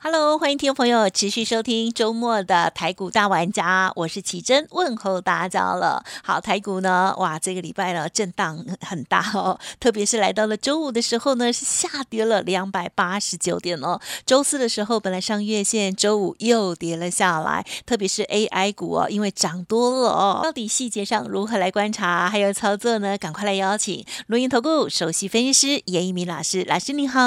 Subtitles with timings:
[0.00, 6.04] Hello，欢迎听众朋友持续收听周末的台股大玩家，我是奇珍，问候大家了。
[6.22, 14.00] 好，台股呢，哇，这个礼拜呢震荡很大哦， 特别是来到了周五的时候呢，是下跌了两百八十九点哦。
[14.24, 20.40] 周四的时候本来上月线，周五又跌了下来，特别是 AI 股哦，因为涨多了哦。
[20.44, 23.18] 到底细节上如何来观察还有操作呢？
[23.18, 27.20] 赶快来邀请录音投顾首席分析师严一鸣老师，老师你好。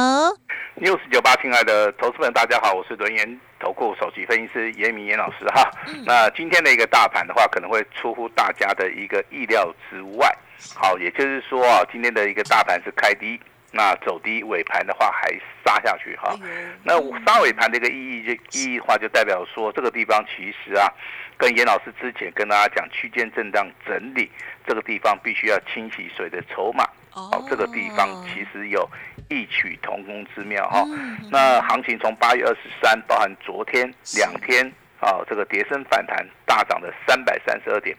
[0.79, 5.67] news 九八，亲爱的投资们，大家好，我是轮研投顾首席分析师严明严老师哈。
[6.05, 10.31] 那今天的一个大盘的话，可能会出乎大家的一个意料之外。
[10.75, 13.39] 好，也就是说啊，今天的一个大盘是开低，
[13.71, 15.27] 那走低，尾盘的话还
[15.65, 16.37] 杀下去哈。
[16.83, 20.85] 那杀尾盘的一个意义就意义的话，就代表说这个地方其实啊，
[21.37, 24.29] 跟严老师之前跟大家讲区间震荡整理，
[24.67, 26.87] 这个地方必须要清洗水的筹码。
[27.13, 28.89] 哦，这个地方其实有
[29.29, 30.85] 异曲同工之妙哈、
[31.29, 34.65] 那行情从八月二十三，包含昨天两天
[34.99, 37.95] 啊，这个跌升反弹大涨了三百三十二点。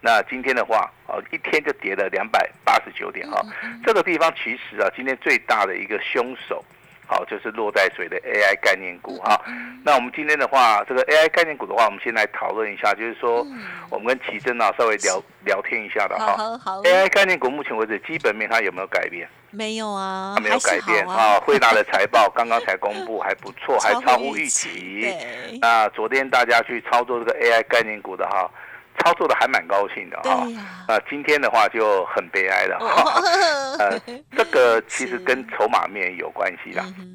[0.00, 3.40] 那今天的话，哦，一天就跌了两百八十九点哈、
[3.84, 6.64] 这个地方其实啊，今天最大的一个凶手。
[7.06, 9.40] 好，就是落在水的 AI 概念股哈。
[9.84, 13.46] 那我们今天的话，这个 AI 概念股的话，我们先来讨论一下，就是说，
[13.90, 16.36] 我们跟奇珍啊稍微聊聊天一下的哈。
[16.36, 19.28] 好好 AI 概念股目前为止基本面它有没有改变？
[19.52, 21.38] 没有啊，它没有改变啊。
[21.40, 25.14] 辉达的财报刚刚才公布， 还不错，还超乎预预期。
[25.60, 28.50] 那昨天大家去操作这个 AI 概念股的哈，
[28.98, 30.62] 操作的还蛮高兴的哈对呀。
[30.88, 33.02] 那今天的话就很悲哀了哈。
[33.02, 33.98] 哦 呃，
[34.36, 36.84] 这个其实跟筹码面有关系啦。
[36.98, 37.14] 嗯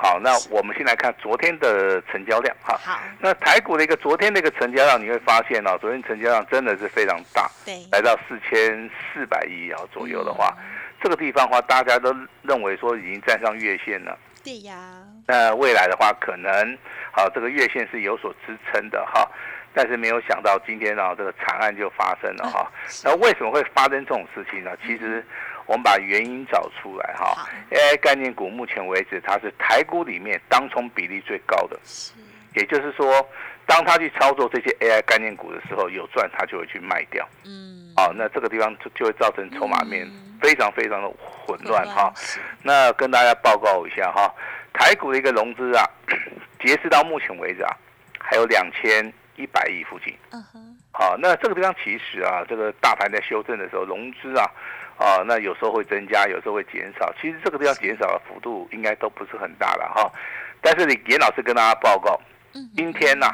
[0.00, 2.78] 好，那我们先来看昨天的成交量哈。
[2.80, 10.64] 好，那台股的一个昨天的一个成交量，你会发现哦，昨天成交量真的是非常大，对，来到四千四百亿啊左右的话，嗯
[11.02, 14.16] 这个地方的话，大家都认为说已经站上月线了。
[14.44, 14.76] 对呀，
[15.26, 16.78] 那未来的话，可能
[17.10, 19.28] 好这个月线是有所支撑的哈，
[19.78, 22.68] 但是没有想到今天啊这个惨案就发生了哈。
[23.04, 24.72] 那为什么会发生这种事情呢？
[24.84, 25.24] 其实
[25.66, 27.48] 我们把原因找出来哈好。
[27.70, 31.78] AI 概念股目前为止，它是台股里面当冲比例最高的，
[32.56, 33.24] 也就是说，
[33.66, 37.24] 当他去操作这些 AI 概念股的时候，有赚他就会去卖掉。
[37.44, 42.12] 嗯，哦，那这个地方就就会造成筹码面嗯非常非常的混乱哈。
[42.16, 44.34] 是那跟大家报告一下哈，
[44.72, 45.84] 台股的一个融资啊，
[46.58, 47.70] 截至到目前为止啊，
[48.18, 50.14] 还有两千一百亿附近。
[50.32, 54.44] 嗯哼，好，那这个地方其实啊，这个大盘在修正的时候，融资啊，
[54.98, 57.10] 啊，那有时候会增加，有时候会减少。
[57.20, 60.12] 其实这个地方减少的幅度应该都不是很大了哈。
[60.60, 62.20] 但是你严老师跟大家报告，
[62.54, 63.30] 嗯今天呐、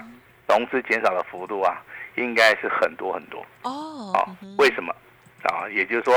[0.46, 1.82] 融资减少的幅度啊，
[2.16, 3.44] 应该是很多很多。
[3.62, 4.28] 哦
[4.58, 4.94] 为什么？
[5.44, 6.14] 啊，也就是说，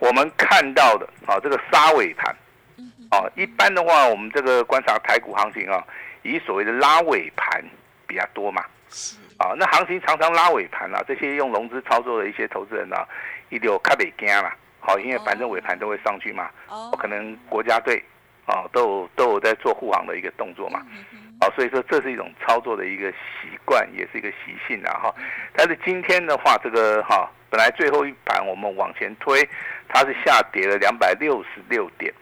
[0.00, 2.34] 我们看到的啊，这个沙尾盘，
[2.76, 5.84] 嗯啊，一般的话，我们这个观察台股行情啊，
[6.22, 7.64] 以所谓的拉尾盘
[8.04, 13.06] 比较多嘛，是啊，那行情常常拉尾盘啊，这些用融资操作的一些投资人啊，
[13.48, 18.02] 一定有看得惊啦，好，因为反正尾盘都会上去嘛，哦可能国家队
[18.46, 20.80] 啊都有都有在做护航的一个动作嘛，
[21.12, 25.14] 嗯啊，所以说这是一种操作的一个习惯，也是一个习性啊哈。
[25.52, 29.46] 但是今天的话，这个哈本来最后一盘我们往前推，
[29.88, 32.14] 它是下跌了两百六十六点，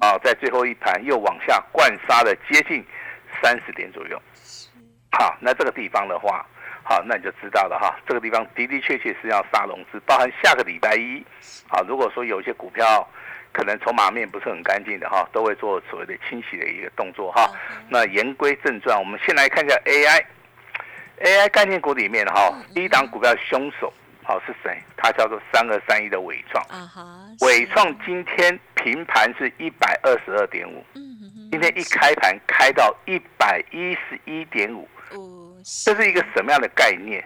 [0.00, 2.82] 啊，在最后一盘又往下灌杀了接近
[3.42, 4.20] 三十点左右。
[5.18, 6.44] 好，那这个地方的话，
[6.84, 11.24] 好，那你就知道了哈，这个地方的的确确是要杀融资，包含下个礼拜一，
[11.68, 13.08] 啊，如果说有一些股票
[13.52, 17.50] 可能筹码面不是很干净的哈，都会做所谓的清洗的一个动作哈。
[17.88, 20.24] 那言归正传，我们先来看一下 AI。
[21.24, 23.90] AI 概念股里面哈，第一档股票凶手
[24.22, 24.78] 好是谁？
[24.98, 26.62] 它叫做三二三一的伟创。
[26.68, 27.02] 啊哈，
[27.40, 35.54] 伟创今天平盘是一百二十二点五，嗯哼今天一开盘开到一百一十一点五，哦，
[35.84, 37.22] 这是一个什么样的概念？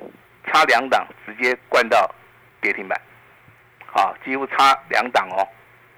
[0.47, 2.13] 差两档直接灌到
[2.61, 3.01] 跌停板，
[3.93, 5.47] 啊，几乎差两档哦，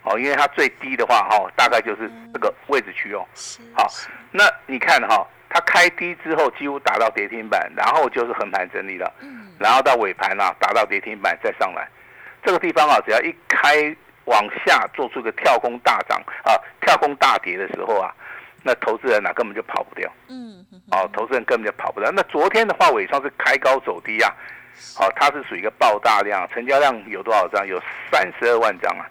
[0.02, 3.26] 哦，因为它最低的话哈、大概就是这个位置区哦。
[3.34, 3.86] 是好，
[4.30, 11.88] 那你看哈、它开低之后几乎打到跌停板，然后就是横盘整理了，嗯然后到尾盘啊打到跌停板再上来，
[12.44, 18.12] 这个地方啊，只要一开往下做出个跳空大涨啊，跳空大跌的时候啊，
[18.62, 20.10] 那投资人啊根本就跑不掉。
[20.28, 22.10] 嗯哼哦，投资人根本就跑不掉。
[22.12, 24.32] 那昨天的话，尾创是开高走低啊，
[24.96, 27.66] 好，它是属于一个爆大量，成交量有多少张？
[27.66, 27.80] 有
[28.10, 29.08] 三十二万张啊，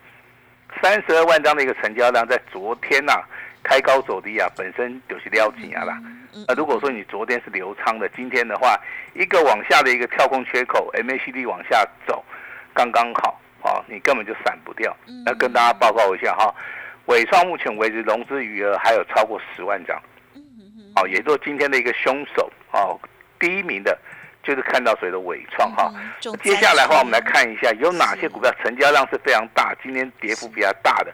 [0.81, 3.21] 三十二万张的一个成交量，在昨天呐、
[3.63, 5.97] 开高走低啊，本身就是撩紧啊啦。
[6.47, 8.79] 那如果说你昨天是流仓的，今天的话，
[9.13, 12.23] 一个往下的一个跳空缺口，MACD 往下走，
[12.73, 14.95] 刚刚好，哦，你根本就闪不掉。
[15.25, 16.53] 那跟大家报告一下哈，
[17.05, 20.01] 伟创目前为止融资余额还有超过十万张，
[20.95, 22.99] 哦，也就是今天的一个凶手哦，
[23.39, 23.97] 第一名的。
[24.43, 25.93] 就是看到谁的伟创哈，
[26.41, 31.13] 接下来的话，我们来看一下有哪些股票成交量是非常大，今天跌幅比较大的。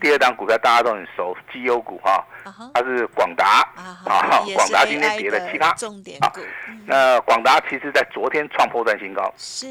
[0.00, 2.24] 第二档股票大家都很熟，绩优股哈，
[2.72, 6.40] 它是广达啊，广达今天跌了七八，重点股。
[6.86, 9.66] 那广达其实在昨天创破断新高，是。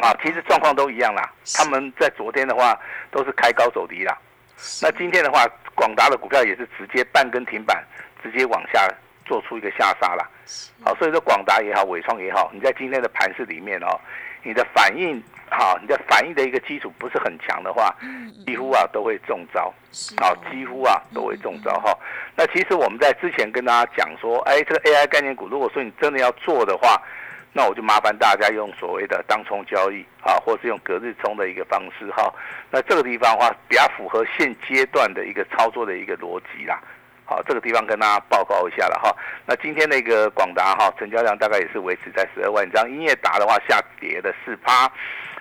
[0.00, 1.28] 啊，其实状况都一样啦。
[1.56, 2.78] 他们在昨天的话
[3.10, 4.16] 都是开高走低啦，
[4.82, 7.84] 那今天的话，广达的股票也是直接半根停板，
[8.22, 8.88] 直接往下。
[9.28, 10.24] 做出一个下杀了，
[10.84, 14.00] 好，所以说广达也好，伟创也好，你在今天的盘市里面哦，
[14.44, 15.20] 你的反应
[15.50, 17.92] 好，你的反应的一个基础不是很强的话，
[18.46, 19.74] 几乎啊都会中招，
[20.20, 21.92] 好，几乎啊都会中招哈。
[22.36, 27.02] 那其实我们在之前跟大家讲说，哎，这个 AI 概念股，如果说你真的要做的话，
[27.56, 32.30] 那我就麻烦大家用所谓的当冲交易啊，或是用隔日冲的一个方式哈。
[32.70, 36.78] 那这个地方的话，比较符合现阶段的一个操作的一个逻辑啦。
[37.24, 39.16] 好，这个地方跟大家报告一下了哈。
[39.46, 42.86] 那今天那个广达哈，成交量大概也是维持在十二万张。
[42.90, 44.92] 英业达的话下跌的四趴，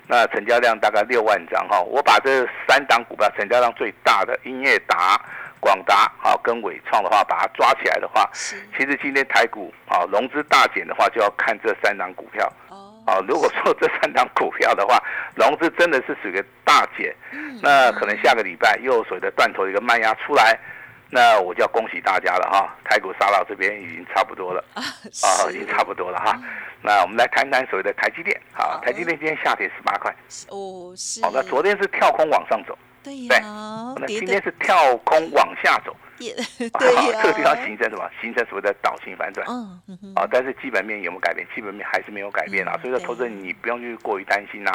[0.07, 1.81] 那成交量大概六万张哈。
[1.81, 5.19] 我把这三档股票成交量最大的英业达、
[5.59, 6.09] 广达
[6.45, 8.30] 跟伟创的话，把它抓起来的话，
[8.77, 12.47] 其实今天台股啊融资大减的话，就要看这三档股票。
[13.07, 15.01] 哦，如果说这三档股票的话，
[15.36, 17.15] 融资真的是属于大减，
[17.62, 20.57] 那可能下个礼拜又有所谓的断头一个慢压出来。
[21.12, 24.63] 那我就要恭喜大家了哈，台股杀到这边已经差不多了。
[24.74, 24.81] 啊，
[25.51, 26.36] 已经差不多了哈。
[26.81, 30.13] 那我们来谈谈所谓的台积电啊，台积电今天下跌十八块。
[30.50, 31.24] 哦，是。
[31.24, 33.39] 好，那昨天是跳空往上走，对呀，
[34.00, 35.95] 那今天是跳空往下走，
[36.79, 38.09] 对呀，这个地方形成什么？
[38.21, 41.45] 形成所谓的倒型反转，嗯啊，但是基本面有没有改变？
[41.53, 44.71] 基本面还是没有改变啊，所以说投资人你不用去过于担心呐。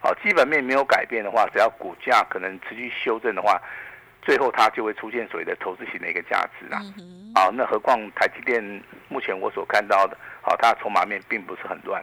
[0.00, 3.60] 好，基本面没有改变的话，只要股价可能持续修正的话。
[4.26, 6.80] 最后它就会出现所谓的投资型的一个价值啦，
[7.34, 12.02] 啊，那何况台积电目前我所看到的，好，它的筹码面并不是很乱，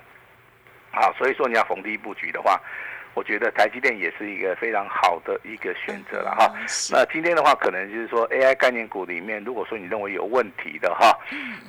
[0.91, 2.61] 好，所以说你要逢低布局的话，
[3.13, 6.53] 我觉得台积电也是一个非常好的一个选择了哈。
[6.91, 11.17] 那今天的话，可能就是说 AI 概念股里面，如果说你认为有问题的哈，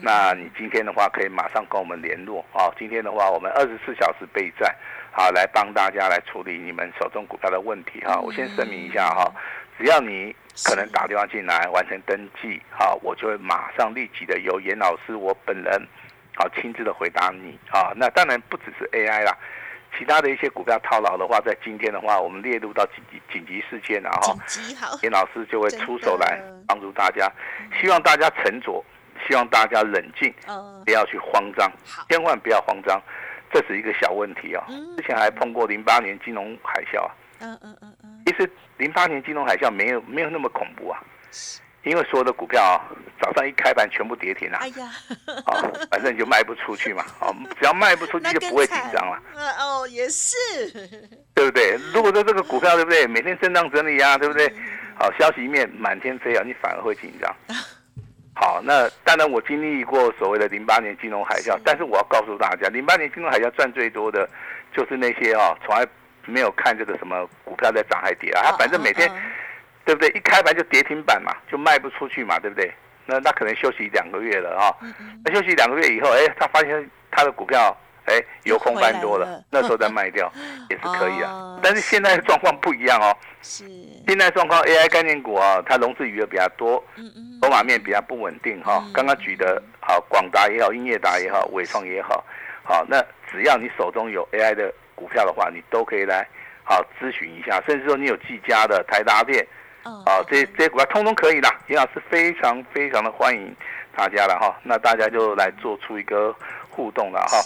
[0.01, 2.71] 那你今天的话可以马上跟我们联络啊。
[2.79, 4.75] 今天的话，我们二十四小时备战，
[5.11, 8.21] 好，来帮大家来处理你们手中股票的问题哈。
[8.21, 9.33] 我先声明一下哈。
[9.79, 10.35] 只要你
[10.65, 15.89] 可能打电话进来完成登记，哈，我就会马上立即的由严老师我本人，
[16.37, 17.93] 好亲自的回答你啊。
[17.97, 19.37] 那当然不只是 AI 啦，
[19.99, 24.37] 其他的一些股票套牢的话，在今天的话，我们列入到紧急紧急事件了哈。
[25.03, 27.31] 严老师就会出手来帮助大家，
[27.81, 28.83] 希望大家沉着，
[29.27, 30.33] 希望大家冷静，
[30.85, 31.71] 不要去慌张，
[32.09, 33.01] 千万不要慌张，
[33.53, 34.65] 这是一个小问题啊。
[34.97, 37.15] 之前还碰过零八年金融海啸啊。
[37.41, 38.23] 嗯嗯嗯嗯。
[38.25, 41.03] 其实零八年金融海啸没有没有那么恐怖啊，
[41.85, 42.81] 因为所有的股票啊，
[43.21, 44.59] 早上一开盘全部跌停了。
[44.59, 44.89] 哎呀，
[45.45, 49.23] 好，反正就卖不出去嘛，好， 只要卖不出去就不会紧张了。
[49.59, 50.37] 哦，也是，
[51.35, 51.77] 对不对？
[51.93, 54.53] 如果说这个股票对不对，每天震荡整理啊，对不对？
[54.99, 57.35] 好，消息面满天飞啊，你反而会紧张。
[58.35, 64.29] 好，那当然我经历过所谓的零八年金融海啸，但是我要告诉大家，零八年金融海啸赚最多的
[64.75, 65.87] 就是那些啊，从来。
[66.25, 69.11] 没有看这个什么股票在涨还跌啊，他反正每天，
[69.85, 70.09] 对不对？
[70.11, 72.73] 一开盘就跌停板嘛，就卖不出去嘛，对不对？
[73.07, 74.71] 那那可能休息两个月了啊。
[75.25, 80.33] 那休息两个月以后，哎，他发现他的股票哎有空翻多了，那时候再卖掉
[80.71, 81.59] 也是可以啊。
[81.63, 83.17] 但是现在的状况不一样哦。
[83.43, 83.65] 是。
[84.07, 86.83] 现在状况 AI 概念股啊，它融资余额比较多，
[87.43, 88.85] 筹码面比较不稳定哈。
[88.95, 92.25] 刚刚举的好，广达也好，英业达也好，伟创也好，
[92.63, 94.73] 好，那只要你手中有 AI 的。
[94.95, 96.25] 股票的话，你都可以来
[96.63, 99.45] 好咨询一下，甚至说你有技嘉的、台达电，
[99.83, 101.49] 啊，这这些股票通通可以的。
[101.69, 103.55] 严老师非常非常的欢迎
[103.97, 106.35] 大家了哈，那大家就来做出一个
[106.69, 107.39] 互动了哈。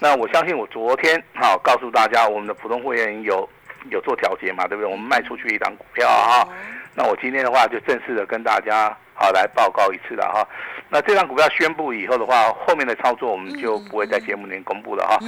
[0.00, 3.48] 那我相信我昨天哈告诉大家，我们的普通会员有
[3.90, 4.90] 有做调节嘛，对不对？
[4.90, 6.48] 我们卖出去一档股票哈，
[6.94, 10.46] 那我今天的话就正式的跟大家好来报告一次了哈。
[10.88, 15.18] 那这张股票宣布以后的话，后面的操作我们就不会在节目里面公布了哈。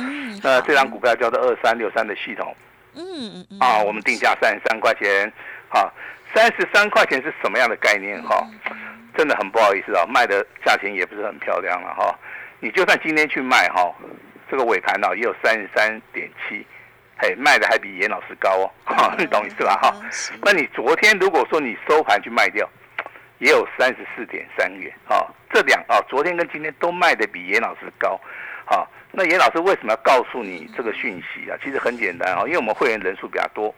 [0.42, 2.54] 那这张股票叫做二三六三的系统，
[2.94, 5.32] 嗯嗯啊，我们定价三十三块钱，
[5.70, 5.90] 哈，
[6.34, 8.44] 三十三块钱是什么样的概念哈？
[9.16, 12.18] 真的很不好意思啊，卖的价钱也不是很漂亮了哈。
[12.58, 13.94] 你就算今天去卖哈，
[14.50, 16.66] 这个尾盘呢也有三十三点七，
[17.18, 18.50] 嘿，卖的还比严老师高
[18.86, 19.78] 哦， 你懂意思吧？
[19.80, 19.94] 哈，
[20.42, 22.68] 那你昨天如果说你收盘去卖掉，
[23.38, 28.20] 也有三十四点三元，啊，这两啊，昨天跟今天都卖的比严老师高，
[28.64, 31.56] 好，那严老师为什么要告诉你这个讯息啊？
[31.62, 33.72] 其实很简单啊，因为我们会员人数比较多。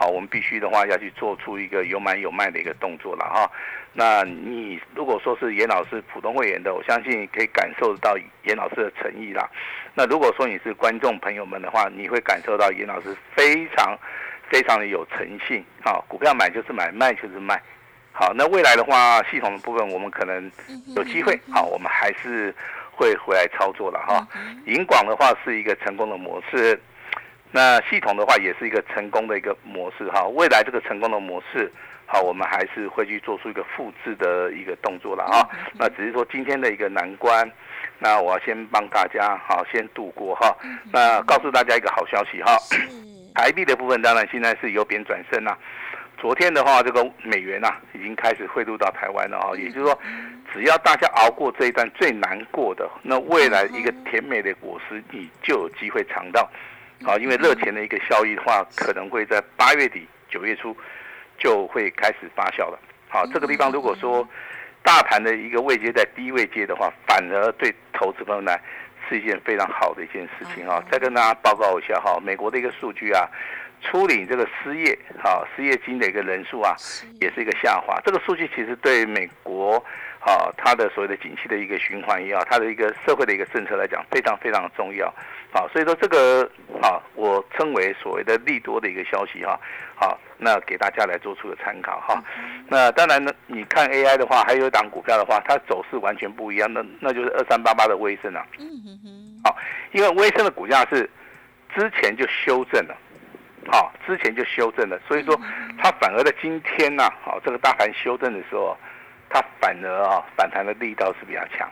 [0.00, 3.50] 好，我们必须的话要去做出一个有买有卖的一个动作了哈。
[3.92, 9.46] 那你如果说是严老师普通会员的，我相信可以感受到严老师的诚意啦。
[9.92, 13.94] 那如果说你是观众朋友们的话，你会感受到严老师非常
[14.48, 15.62] 非常的有诚信。
[15.84, 17.60] 好，股票买就是买，卖就是卖。
[18.10, 20.50] 好，那未来的话，系统的部分我们可能
[20.96, 22.54] 有机会，好，我们还是
[22.90, 24.26] 会回来操作了哈。
[24.64, 26.80] 银广的话是一个成功的模式。
[27.52, 31.70] 那系统的话也是一个成功的一个模式哈，未来这个成功的模式，
[32.06, 35.48] 好，我们还是会去做出一个复制的一个动作了啊。
[35.74, 37.50] 那只是说今天的一个难关，
[37.98, 40.56] 那我要先帮大家好先度过哈。
[40.92, 42.56] 那告诉大家一个好消息哈，
[43.34, 45.58] 台币的部分当然现在是由贬转升啦。
[46.18, 49.98] 昨天的话，这个美元呐已经开始汇入到台湾了哈，也就是说，
[50.54, 56.48] 只要大家熬过这一段最难过的，那未来一个甜美的果实你就有机会尝到。
[57.02, 60.76] 好，因为热钱的一个效益的话，可能会在八月底、九月初
[61.38, 62.78] 就会开始发酵了。
[63.08, 64.28] 好，这个地方如果说
[64.82, 68.60] 大盘的一个位阶在低位阶的话，反而对投资朋友来
[69.08, 70.84] 是一件非常好的一件事情啊。
[70.90, 73.26] 再跟大家报告一下哈，美国的一个数据啊，
[73.80, 76.76] 初领这个失业啊，失业金的一个人数啊，
[77.20, 77.98] 也是一个下滑。
[78.04, 79.82] 这个数据其实对美国。
[80.22, 85.10] 好，它的所谓的景气的一个循环也好，它的一个社会的一个政策来讲，非常非常的重要。
[85.50, 86.42] 好，所以说这个
[86.82, 89.58] 啊，我称为所谓的利多的一个消息哈。
[89.96, 92.22] 好，那给大家来做出个参考哈。
[92.68, 98.46] 那当然呢，你看 AI 的话，还有一档股票的话，它走势完全不一样，那那就是二三八八的威盛啊。
[98.58, 99.40] 嗯哼哼。
[99.42, 99.56] 好，
[99.92, 101.08] 因为威盛的股价是
[101.74, 102.94] 之前就修正了，
[103.72, 105.34] 好，之前就修正了，所以说
[105.82, 108.76] 它反而在今天呢，好，这个大盘修正的时候。
[109.32, 111.70] 它反而啊反弹的力道是比较强。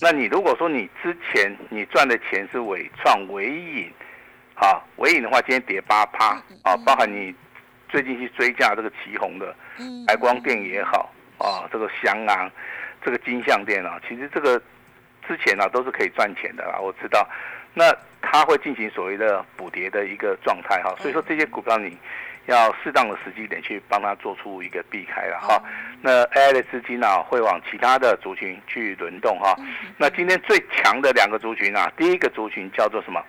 [0.00, 3.92] 那你如果说你之前你赚的钱是伟创、伟影，
[4.56, 6.34] 啊，伟影的话今天跌八趴
[6.64, 7.32] 啊，包含你
[7.88, 9.54] 最近去追价这个旗红的，
[10.06, 11.08] 白光电也好
[11.38, 12.50] 啊，这个翔昂，
[13.04, 14.60] 这个金相电啊，其实这个
[15.26, 17.28] 之前啊都是可以赚钱的啦，我知道。
[17.74, 21.96] 那它会进行所谓的补跌的一个状态哈，所以说这些股票你。
[22.46, 25.62] 要适当的时机点去帮他做出一个避开了哈，
[26.00, 29.54] 那 AI 的资金呢会往其他的族群去轮动哈。
[29.96, 33.22] 那今天最强的两个族群啊，第一个族群叫做什么？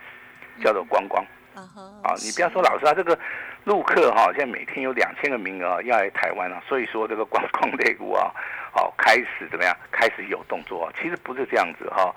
[0.63, 1.23] 叫做观光。
[1.53, 3.17] 啊，你不要说老师啊，这个
[3.65, 8.31] 陆客哈，现在每天有两千个名额要来台湾啊，所以说这个观光类股啊，
[8.71, 9.77] 好开始怎么样？
[9.91, 10.91] 开始有动作。
[10.99, 12.11] 其实不是这样子哈，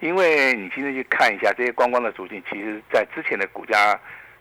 [0.00, 4.00] 因为你今天去看一下这些观光的族群，其实在之前的股价。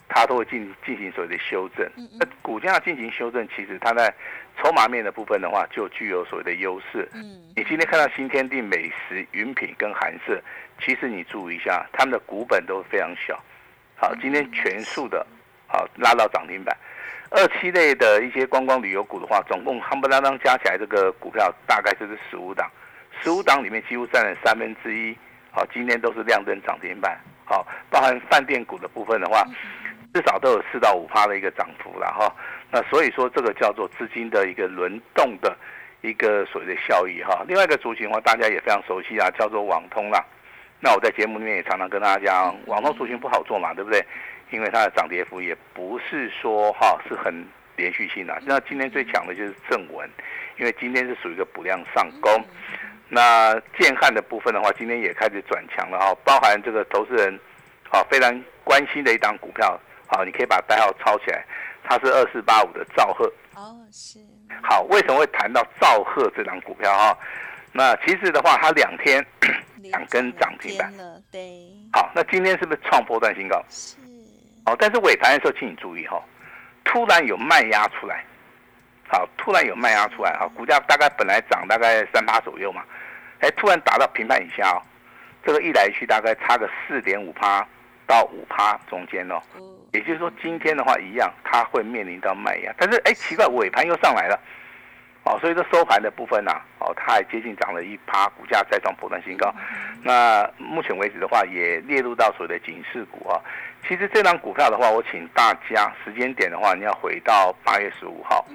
[0.09, 1.85] 它都会进进行所谓的修正，
[2.19, 4.13] 那股价进行修正，其实它在
[4.59, 7.07] 筹码面的部分的话，就具有所谓的优势。
[7.13, 7.21] 嗯，
[7.55, 10.41] 你今天看到新天地、美食、云品跟韩式，
[10.81, 13.37] 其实你注意一下，他们的股本都非常小。
[13.95, 15.25] 好，今天全数的，
[15.67, 16.75] 好拉到涨停板。
[17.29, 22.71] 二期类的一些观光旅游股的话，总共夯不啷当加起来，这个股票大概就是十五档，
[23.21, 25.15] 十五档里面几乎占了三分之一。
[25.51, 27.19] 好，今天都是亮灯涨停板。
[27.43, 29.43] 好，包含饭店股的部分的话。
[30.17, 32.33] 至少都有四到五趴的一个涨幅了哈，
[32.71, 35.55] 那所以说这个叫做资金的一个轮动的
[36.01, 37.45] 一个所谓的效益哈。
[37.47, 40.25] 另外一个族群的话，大家也非常熟悉啊，叫做网通啦。
[40.79, 44.03] 那我在节目里面也常常跟大家讲，网通族群不好做嘛，对不对？
[44.49, 47.45] 因为它的涨跌幅也不是说哈是很
[47.75, 48.41] 连续性的。
[48.43, 50.09] 那今天最强的就是正文，
[50.57, 52.43] 因为今天是属于一个补量上攻。
[53.07, 57.39] 那建汉的部分的话，今天也开始转强了哈，包含这个投资人
[57.91, 59.79] 啊非常关心的一档股票。
[60.07, 61.45] 好，你可以把代号抄起来，
[61.83, 63.25] 它是二四八五的兆赫。
[63.55, 64.19] 哦，是。
[64.63, 67.17] 好，为什么会谈到兆赫这张股票哈？
[67.71, 69.23] 那其实的话，它两天
[69.81, 71.41] 两根涨停板了，对。
[71.93, 73.63] 好，那今天是不是创波段新高？
[73.69, 73.95] 是。
[74.65, 76.21] 哦，但是尾盘的时候，请你注意哈，
[76.83, 78.23] 突然有卖压出来。
[79.09, 82.83] 好，突然有卖压出来啊，股价大概本来涨大概三八左右嘛，
[83.39, 84.81] 哎，突然打到平盘以下哦，
[85.45, 87.65] 这个一来一去大概差个四点五趴
[88.07, 89.39] 到五趴中间哦。
[89.93, 92.73] 也就是说，今天的话一样，它会面临到卖压。
[92.77, 94.39] 但是，哎，奇怪，尾盘又上来了，
[95.23, 99.53] 哦，所以说收盘的部分呢，哦，它还接近涨了一趴，股价再创破断新高。
[100.03, 103.39] 那目前为止的话，也列入到所谓的警示股啊。
[103.87, 108.45] 其实这张股票的话，我请大家时间点的话，你要回到八月十五号，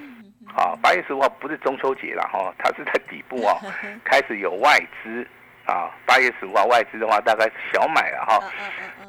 [0.45, 3.57] 好，八月十五号不是中秋节了哈，它是在底部哦，
[4.05, 5.27] 开始有外资
[5.65, 8.39] 啊，八月十五号外资的话大概是小买了哈。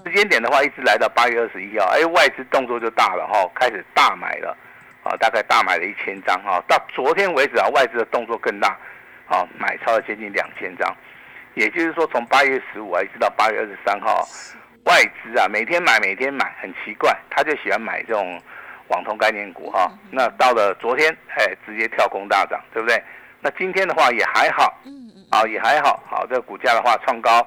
[0.04, 4.56] 时间点的话，一直来到八月二十一号，哎，外资动作就大了哈，开始大买了，
[5.02, 6.62] 啊，大概大买了一千张哈。
[6.68, 8.76] 到昨天为止啊，外资的动作更大，
[9.26, 10.94] 啊，买超了接近两千张，
[11.54, 14.28] 也就是说从八月十五啊一直到八月二十三号，
[14.84, 18.40] 外资啊每天买每天买，很奇怪，他就喜欢买这种
[18.88, 19.90] 网通概念股哈。
[20.10, 23.02] 那到了昨天，哎，直接跳空大涨，对不对？
[23.40, 24.92] 那今天的话也还好，嗯
[25.34, 27.44] 嗯，啊，也还好，好，这个股价的话创高，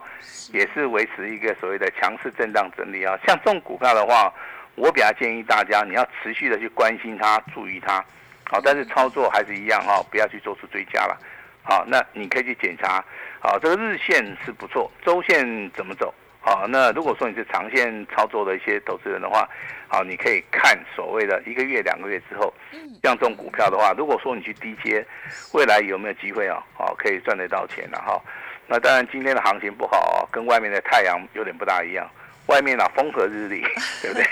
[0.51, 3.17] 也是维持一个所谓的强势震荡整理啊。
[3.25, 4.33] 像这种股票的话，
[4.75, 8.03] 我比较建议大家，你要持续的去关心它，注意它，
[8.51, 11.17] 好，但是操作还是一样哈，不要去做出追加了，
[11.63, 13.03] 好，那你可以去检查，
[13.39, 16.13] 好，这个日线是不错，周线怎么走？
[16.47, 19.45] 好，那如果说你是长线操作的一些投资人的话，
[19.89, 22.53] 好，你可以看所谓的一个月、两个月之后，
[23.03, 25.05] 像这种股票的话，如果说你去低接，
[25.51, 26.63] 未来有没有机会啊？
[26.73, 28.17] 好，可以赚得到钱了哈。
[28.65, 32.09] 那当然，今天的行情不好啊，跟外面的太阳有点不大一样。
[32.45, 33.61] 外面啊，风和日丽，
[34.01, 34.23] 对不对？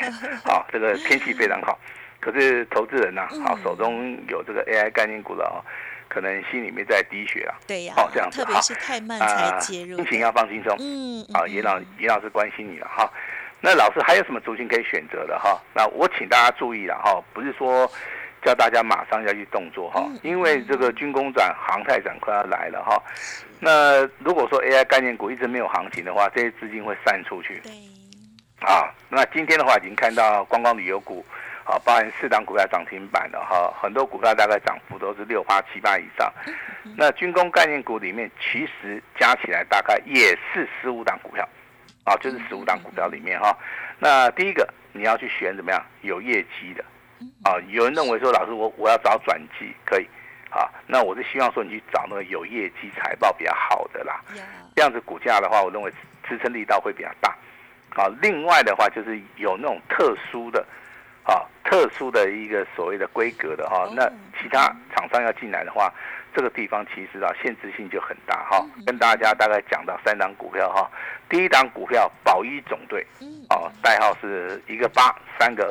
[0.46, 1.78] 好，这个天气非常好。
[2.22, 5.60] 可是投资人呐，好，手中有这个 AI 概念股的哦，
[6.08, 7.56] 可能心里面在滴血啊。
[7.68, 10.76] 对呀，哦这样子特别是太慢才介入的，心情要放轻松。
[10.80, 13.12] 嗯，嗯啊，严老严老师关心你了哈。
[13.62, 15.60] 那老师还有什么族群可以选择的哈？
[15.74, 17.90] 那我请大家注意了哈，不是说
[18.44, 23.02] 叫大家马上要去动作哈，因为这个军工展、航太展快要来了哈。
[23.60, 27.72] 那如果说 AI 概念股一直没有行情的话，这些资金会散出去对，
[28.60, 28.94] 啊。
[29.10, 31.26] 那今天的话已经看到观光旅游股
[31.66, 36.32] 啊，包含四档股票涨停板的哈，很多股票大概涨幅都是六八七八以上。
[36.96, 41.44] 那军工概念股里面，其实加起来大概也是十五档股票，
[42.04, 43.58] 啊，就是十五档股票里面哈。
[43.98, 46.86] 那第一个你要去选怎么样有业绩的，
[47.44, 50.08] 啊，有人认为说老师我我要找转机可以，
[50.52, 54.44] 啊，那我是希望说你去找那个有业绩财报比较好的啦，呀，
[54.76, 55.92] 这样子股价的话，我认为
[56.30, 57.36] 支撑力道会比较大。
[57.96, 60.66] 啊，另外的话就是有那种特殊的，
[61.26, 63.94] 啊，特殊的一个所谓的规格的哈、哦。
[63.96, 64.08] 那
[64.40, 65.92] 其他厂商要进来的话，
[66.34, 70.90] 这个地方其实啊限制性就很大哈、跟大家大概讲到三档股票哈、
[71.28, 75.64] 第一档股票宝一总队，嗯，哦，代号是一个八三个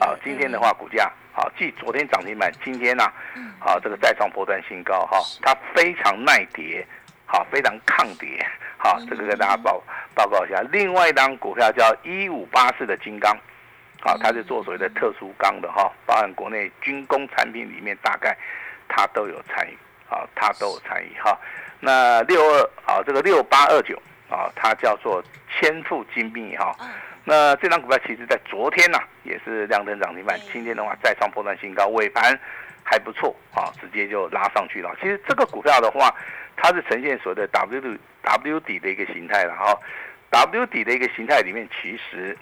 [0.00, 3.04] 二，啊，今天的话股价好，继昨天涨停板，今天呢、
[3.36, 3.52] 嗯。
[3.60, 6.86] 啊，这个再创波段新高哈，它非常耐跌，
[7.26, 8.38] 好，非常抗跌，
[8.76, 9.82] 好，这个跟大家报
[10.14, 10.60] 报告一下。
[10.70, 13.36] 另外一档股票叫一五八四的金刚，
[14.00, 18.36] 好，它是做所谓的特殊钢的哈，包含国内军工产品里面大概
[18.88, 19.76] 它都有参与，
[20.08, 21.38] 啊，它都有参与哈。
[21.80, 26.74] 那六二啊，这个六八二九啊，它叫做千富精密哈。
[26.80, 26.88] 嗯
[27.24, 32.34] 那这张股票其实在昨天呐、也是亮灯涨停板，今天的话再创波段新高，尾盘
[32.82, 34.96] 还不错啊，直接就拉上去了。
[34.98, 36.10] 其实这个股票的话，
[36.56, 39.78] 它是呈现所谓的 W 底 W 底的一个形态了哈。
[40.30, 42.34] W 底的一个形态里面，其实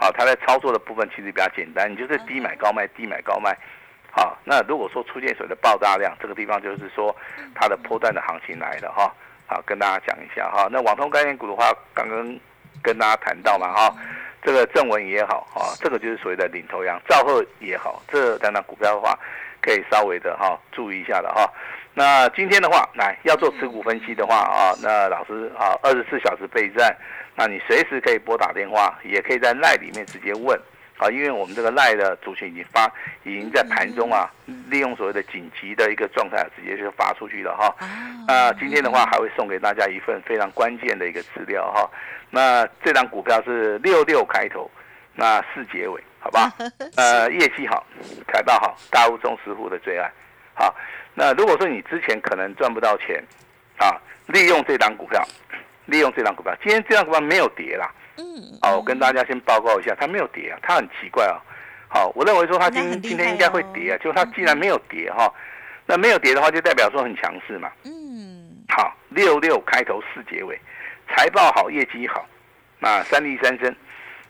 [0.00, 3.54] 啊，它在操作的部分其实比较简单，你就是低买高卖，低买高卖。
[4.10, 7.14] 好，那如果说出现所谓的爆炸量，这个地方就是说
[7.54, 9.12] 它的波段的行情来了哈。
[9.46, 10.68] 好，跟大家讲一下哈。
[10.72, 12.38] 那网通概念股的话，刚刚
[12.82, 13.94] 跟大家谈到嘛哈。
[14.42, 19.14] 这个正文也好啊，这个就是所谓的领头羊，兆赫也好，这两档股票的话，
[19.60, 21.50] 可以稍微的哈注意一下的哈。
[21.92, 26.96] 那今天的话，来要做持股分析的话啊，那老师啊，二十四小时备战，
[27.34, 30.58] 那你随时可以拨打电话，也可以在赖里面直接问
[30.98, 32.90] 啊，因为我们这个赖的族群已经发，
[33.24, 34.30] 已经在盘中啊，
[34.68, 37.74] 利用所谓的紧急的一个状态，直接就发出去了哈。
[37.78, 37.88] 啊，
[38.28, 41.90] 那今天的话还会送给大家一份非常关键的一个资料哈。
[42.30, 44.70] 那这张股票是六六开头，
[45.16, 46.52] 那四结尾，好吧？
[46.96, 47.84] 呃，业绩好，
[48.28, 50.10] 财报好，大户中实户的最爱。
[50.54, 50.74] 好，
[51.14, 53.24] 那如果说你之前可能赚不到钱，
[53.78, 55.26] 啊，利用这档股票，
[55.86, 57.90] 利用这档股票，今天这档股票没有跌啦。
[58.18, 58.24] 嗯，
[58.60, 61.40] 好，我跟大家先报告一下，它没有跌啊，它很奇怪啊。
[61.88, 65.32] 好，我认为说它今今天应该会跌啊，就它既然没有跌哈，
[65.86, 67.72] 那没有跌的话，就代表说很强势嘛。
[67.84, 70.60] 嗯，好，六六开头四结尾，
[71.08, 72.26] 财报好，业绩好，
[72.78, 73.74] 那三利三升，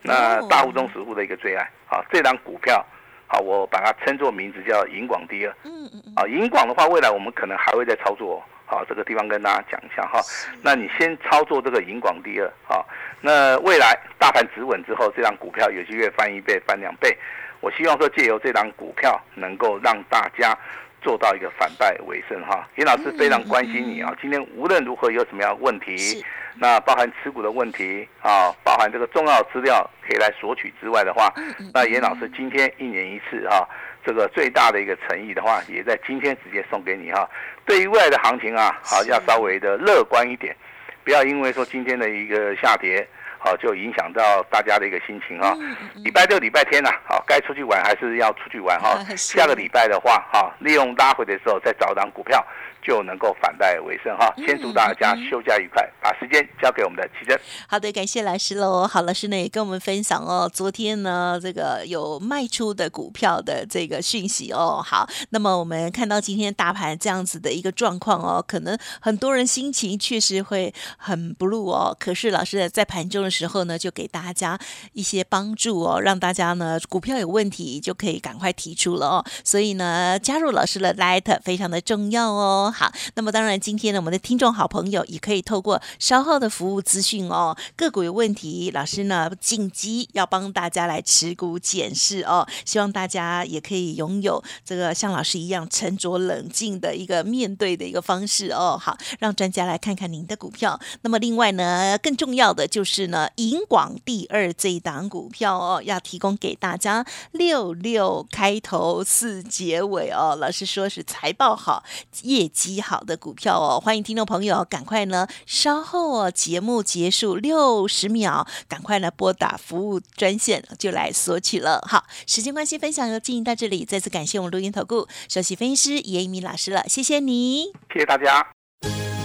[0.03, 1.68] 那哦大户中实户的一个最爱。
[1.90, 2.87] 好，这档股票，
[3.26, 5.53] 好，我把它称作名字叫银广第二。
[5.64, 8.38] 嗯嗯嗯，啊，银广的话，未来我们可能还会再操作哦。
[8.64, 10.20] 好，这个地方跟大家讲一下哈。
[10.62, 12.88] 那你先操作这个银广第二，好，
[13.20, 17.18] 那未来大盘止稳之后，这档股票有机会翻一倍、翻两倍。
[17.59, 20.57] 我希望说借由这档股票，能够让大家
[21.00, 22.68] 做到一个反败为胜哈。
[22.76, 26.24] 严老师非常关心你啊，今天无论如何有什么样的问题，
[26.56, 31.32] 那包含持股的问题啊，包含这个重要资料可以来索取之外的话，
[31.74, 33.66] 那严老师今天一年一次啊，
[34.04, 37.28] 这个最大的一个诚意的话，也在今天直接送给你哈。
[37.64, 40.56] 对于未来的行情啊，好是要稍微的乐观一点。
[41.02, 43.06] 不要因为说今天的一个下跌。
[43.42, 45.57] 好，就影响到大家的一个心情哈。
[46.05, 49.03] 礼拜六、礼拜天呐，好，该出去玩还是要出去玩哈。
[49.16, 52.46] 下个礼拜的话，哈，利用拉回的时候再找档股票。
[52.82, 54.32] 就能够反败为胜哈！
[54.36, 57.38] 先祝大家休假愉快，把时间交给我们的奇珍。
[57.68, 58.86] 好的，感谢老师喽。
[58.86, 64.82] 好，老师呢也跟我们分享哦，昨天呢这个有卖出的股票的这个讯息哦。
[64.84, 71.96] 好，那么我们看到今天大盘这样子的一个状况哦，可能很多人心情确实会很 blue 哦。
[71.98, 74.58] 可是老师在盘中的时候呢，就给大家
[74.92, 79.24] 一些帮助哦，让大家呢股票有问题就可以赶快提出了哦。
[79.44, 82.69] 所以呢，加入老师的 Light 非常的重要哦。
[82.72, 98.78] 好，那么当然，今天呢，我们的听众好朋友也可以透过稍后的服务资讯哦，个股有问题，老师呢紧急要帮大家来持股检视哦，希望大家也可以拥有这个像老师一样沉着冷静的一个面对的一个方式哦。
[98.80, 100.78] 好，让专家来看看您的股票。
[101.02, 111.83] 那么另外呢，更重要的就是呢，银广第二这一档股票哦，要提供给大家六六开头四结尾哦，老师说是财报好，
[112.22, 112.60] 业绩。
[112.61, 121.83] 极好的股票哦，欢迎听众朋友赶快呢，稍后哦节目结束六十秒，赶快呢拨打服务专线就来索取了。
[121.88, 128.46] 好，时间关系，分享就进行到这里，再次感谢我们录音投顾首席分析师叶一鸣老师了，谢谢你，谢谢大家。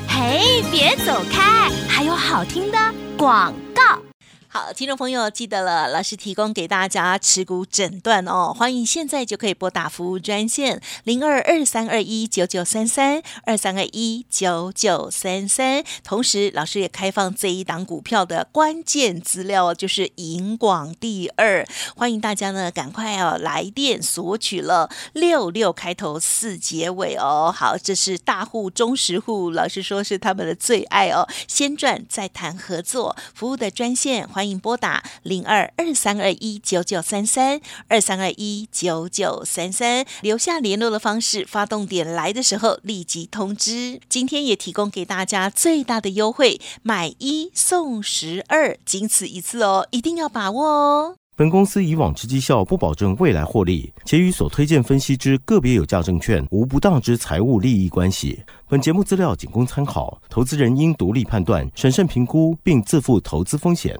[0.07, 2.77] 嘿，别走开，还有好听的
[3.17, 3.64] 广告。
[4.55, 15.83] 好，听众朋友记得了，老师提供给大家持股诊断哦，欢迎现在就可以拨打服务专线零二二三二一九九三三二三二一九九三三。
[16.05, 27.53] 同时，老师也开放这一档股票的关键资料，就是银广第二，欢迎大家呢赶快哦来电索取了六六开头四结尾哦。
[27.53, 34.44] 好，这是大户、中实户，老师说是他们的最爱哦，先赚再谈合作服务的专线，欢迎。
[34.45, 41.43] 欢迎拨打零二二三二一九九三三二三二一九九三三，留下联络的方式。
[41.47, 43.99] 发动点来的时候立即通知。
[44.07, 51.15] 今天也提供给大家最大的优惠，买一送十二，仅此一次哦，一定要把握哦。
[51.35, 58.43] 本公司以往之绩效不保证未来获利，且与所推荐分析之个别有价证券无不当之财务利益关系。
[58.69, 63.99] 本节目资料仅供参考，投资人应独立判断、审慎评估，并自负投资风险。